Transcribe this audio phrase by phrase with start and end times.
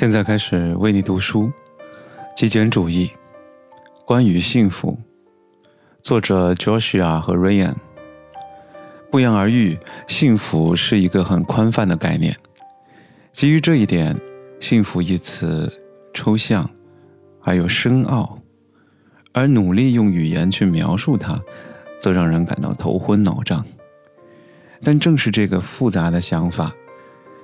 [0.00, 1.52] 现在开始为你读书。
[2.34, 3.10] 极简主义，
[4.06, 4.98] 关于幸福，
[6.00, 7.74] 作者 Joshua 和 Ryan。
[9.10, 9.78] 不言而喻，
[10.08, 12.34] 幸福是一个很宽泛的概念。
[13.30, 14.18] 基于这一点，
[14.58, 15.70] 幸福一词
[16.14, 16.70] 抽象，
[17.38, 18.38] 还有深奥，
[19.32, 21.38] 而努力用语言去描述它，
[21.98, 23.62] 则让人感到头昏脑胀。
[24.82, 26.72] 但正是这个复杂的想法。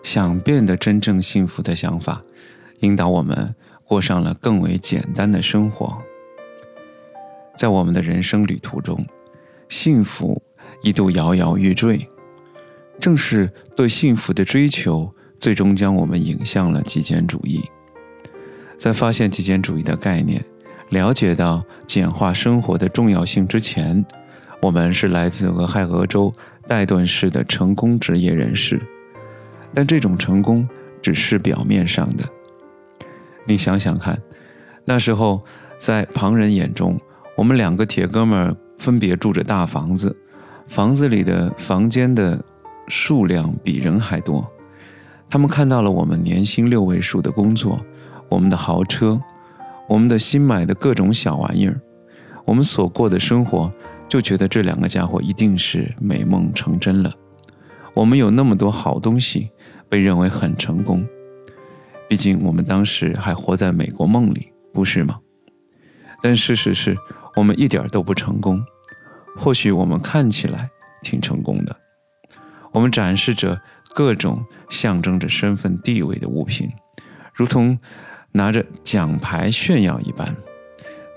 [0.02, 2.22] 想变得真正幸福的想法，
[2.80, 3.54] 引导我们
[3.84, 5.96] 过上了更为简单的生活。
[7.54, 9.04] 在我们的人生旅途中，
[9.68, 10.42] 幸福
[10.82, 12.08] 一度摇摇欲坠。
[12.98, 17.62] 正是对幸福的追求，最终将我们引向了极简主义。
[18.78, 20.42] 在发现极简主义的概念，
[20.90, 24.04] 了解到简化生活的重要性之前，
[24.60, 26.32] 我们是来自俄亥俄州
[26.66, 28.80] 戴顿市的成功职业人士。
[29.74, 30.66] 但这种成功
[31.02, 32.24] 只是表面上的。
[33.46, 34.20] 你想想看，
[34.84, 35.40] 那时候
[35.78, 37.00] 在旁人眼中，
[37.36, 40.14] 我们两个铁哥们儿分别住着大房子，
[40.66, 42.42] 房子里的房间的
[42.88, 44.44] 数量比人还多。
[45.30, 47.80] 他们看到了我们年薪六位数的工作，
[48.28, 49.20] 我们的豪车，
[49.88, 51.80] 我们的新买的各种小玩意儿，
[52.44, 53.72] 我们所过的生活，
[54.08, 57.12] 就觉得这两个家伙一定是美梦成真了。
[57.94, 59.50] 我们有那么多好东西。
[59.88, 61.06] 被认为很成功，
[62.08, 65.18] 毕竟我们当时还活在美国梦里，不是吗？
[66.22, 66.96] 但事实是
[67.34, 68.62] 我们一点都不成功。
[69.36, 70.70] 或许我们看起来
[71.02, 71.76] 挺成功的，
[72.72, 73.60] 我们展示着
[73.94, 76.70] 各种象征着身份地位的物品，
[77.34, 77.78] 如同
[78.32, 80.34] 拿着奖牌炫耀一般。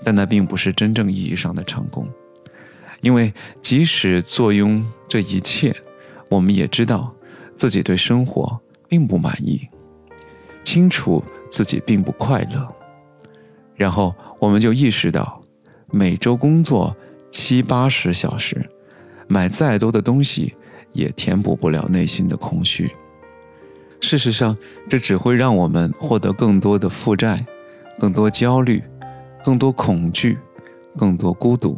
[0.04, 2.08] 但那并不是真正意义上的成功，
[3.00, 5.74] 因为即使坐拥这一切，
[6.28, 7.14] 我们也知道。
[7.56, 9.68] 自己对生活并不满意，
[10.70, 12.72] 清楚自己并不快乐，
[13.74, 15.42] 然后我们就意识到，
[15.90, 16.96] 每周工作
[17.32, 18.64] 七八十小时，
[19.26, 20.54] 买再多的东西
[20.92, 22.88] 也填补不了内心的空虚。
[24.00, 24.56] 事实上，
[24.88, 27.44] 这只会让我们获得更多的负债，
[27.98, 28.80] 更多焦虑，
[29.44, 30.38] 更多恐惧，
[30.96, 31.76] 更多孤独，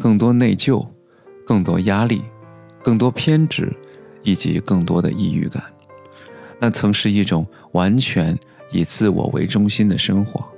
[0.00, 0.82] 更多内疚，
[1.46, 2.22] 更多压力，
[2.82, 3.70] 更多偏执。
[4.24, 5.60] 以及更多的抑郁感，
[6.62, 8.38] 那曾是一种完全
[8.70, 10.48] 以自我为中心的生活。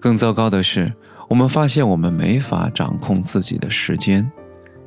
[0.00, 0.92] 更糟糕的是，
[1.28, 4.28] 我们发现我们没法掌控自己的时间，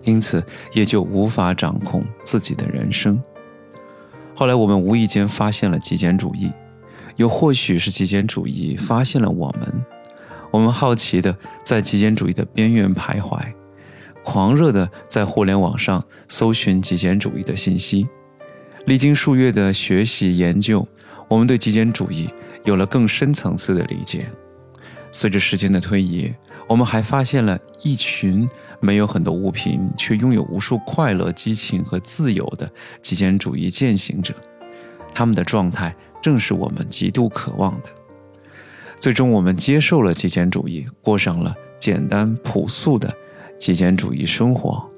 [0.03, 0.44] 因此
[0.74, 3.18] 也就无法掌控自己的人生。
[4.35, 6.51] 后来，我们无意间发现了极简主义，
[7.16, 9.86] 又或许是极简主义发现了我们。
[10.51, 13.40] 我们好奇的在极简主义的边缘徘徊。
[14.22, 18.06] 狂热的在互联网上搜寻极简主义的信息，
[18.89, 20.85] 历经数月的学习研究，
[21.27, 22.27] 我们对极简主义
[22.66, 24.27] 有了更深层次的理解。
[25.11, 26.33] 随着时间的推移，
[26.67, 32.67] 我们还发现了一群没有很多物品却拥有无数快乐、激情和自由的
[33.00, 34.33] 极简主义践行者，
[35.13, 37.89] 他们的状态正是我们极度渴望的。
[39.00, 43.16] 最终，我们接受了极简主义，过上了简单朴素的。
[43.59, 44.89] 极简主义生活，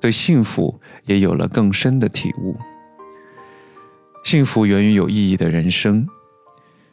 [0.00, 2.56] 对幸福也有了更深的体悟。
[4.24, 6.06] 幸福源于有意义的人生，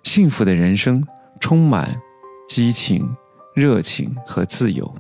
[0.04, 1.06] 幸福的人生
[1.40, 2.00] 充满
[2.48, 3.16] 激情、
[3.54, 4.96] 热情和自由，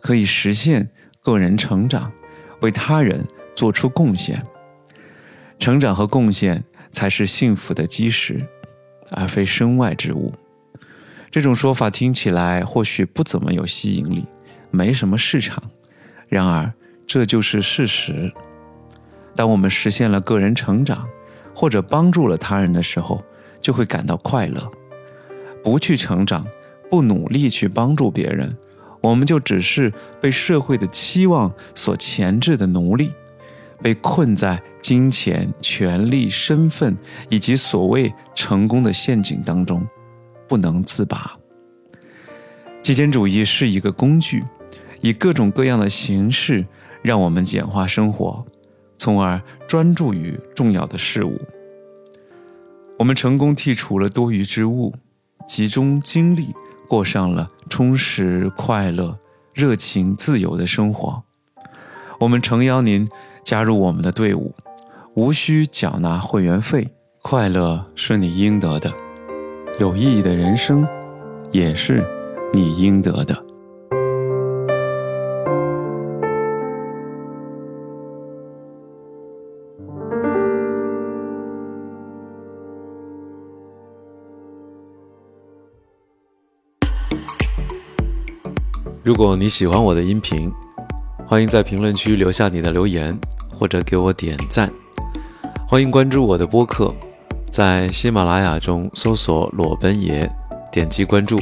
[0.00, 0.88] 可以实现
[1.22, 2.12] 个人成长，
[2.60, 4.44] 为他人做出贡献。
[5.58, 6.62] 成长和贡献
[6.92, 8.46] 才是幸福的基石，
[9.10, 10.32] 而非身外之物。
[11.30, 14.26] 这种说法听起来或许不怎么有吸引力。
[14.70, 15.62] 没什么市场，
[16.28, 16.70] 然而
[17.06, 18.30] 这就是事实。
[19.34, 21.08] 当我们实现了个人成长，
[21.56, 23.18] 或者帮助了他人的时候，
[23.62, 24.70] 就会感到快乐。
[25.64, 26.46] 不去成长，
[26.90, 28.54] 不努力去帮助别人，
[29.00, 29.90] 我们就只是
[30.20, 33.10] 被社会的期望所钳制的奴隶，
[33.80, 36.94] 被困在金钱、权力、身份
[37.30, 39.82] 以及所谓成功的陷阱当中，
[40.46, 41.34] 不能自拔。
[42.82, 44.44] 极简主义是一个工具。
[45.02, 46.66] 以各种各样的形式，
[47.02, 48.44] 让我们简化生活，
[48.98, 51.40] 从而专注于重要的事物。
[52.98, 54.94] 我们成功剔除了多余之物，
[55.46, 56.54] 集中精力
[56.88, 59.18] 过上了充实、快乐、
[59.52, 61.22] 热情、自由的生活。
[62.18, 63.06] 我们诚邀您
[63.44, 64.54] 加入我们的队伍，
[65.14, 66.88] 无需缴纳会员费，
[67.20, 68.90] 快乐是你应得的，
[69.78, 70.86] 有意义的人生
[71.52, 72.02] 也是
[72.54, 73.44] 你应得的。
[89.06, 90.52] 如果你喜欢我的音频，
[91.28, 93.16] 欢迎在评论区留下你的留言，
[93.54, 94.68] 或者给我点赞。
[95.68, 96.92] 欢迎关注我的播客，
[97.48, 100.28] 在喜马拉雅中搜索“裸奔爷”，
[100.72, 101.38] 点击关注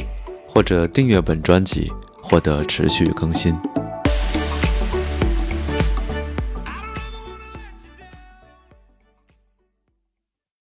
[0.47, 1.91] 或者订阅本专辑，
[2.21, 3.57] 获得持续更新。